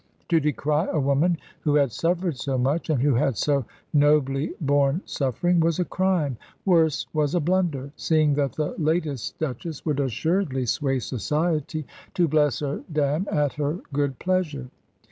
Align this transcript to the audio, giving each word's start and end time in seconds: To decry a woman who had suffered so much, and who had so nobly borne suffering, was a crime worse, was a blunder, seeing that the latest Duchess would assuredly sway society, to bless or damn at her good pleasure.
To 0.29 0.39
decry 0.39 0.85
a 0.87 0.99
woman 0.99 1.37
who 1.59 1.75
had 1.75 1.91
suffered 1.91 2.35
so 2.35 2.57
much, 2.57 2.89
and 2.89 3.03
who 3.03 3.13
had 3.13 3.37
so 3.37 3.65
nobly 3.93 4.51
borne 4.59 5.03
suffering, 5.05 5.59
was 5.59 5.77
a 5.77 5.85
crime 5.85 6.37
worse, 6.65 7.05
was 7.13 7.35
a 7.35 7.39
blunder, 7.39 7.91
seeing 7.97 8.33
that 8.33 8.53
the 8.53 8.73
latest 8.79 9.37
Duchess 9.37 9.85
would 9.85 9.99
assuredly 9.99 10.65
sway 10.65 10.97
society, 10.97 11.85
to 12.15 12.27
bless 12.27 12.63
or 12.63 12.81
damn 12.91 13.27
at 13.29 13.53
her 13.53 13.81
good 13.93 14.17
pleasure. 14.17 14.71